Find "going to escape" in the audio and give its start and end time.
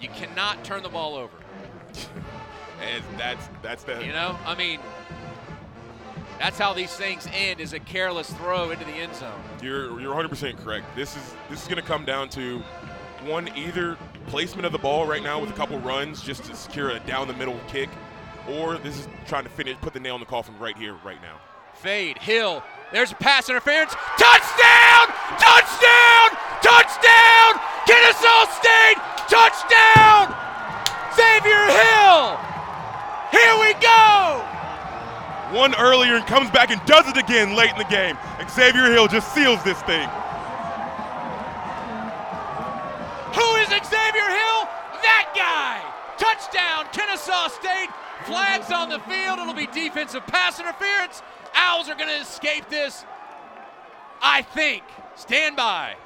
51.94-52.70